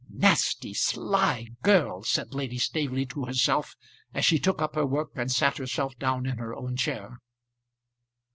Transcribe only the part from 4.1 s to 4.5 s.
as she